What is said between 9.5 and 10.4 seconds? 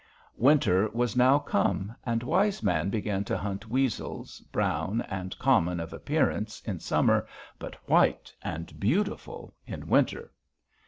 in winter.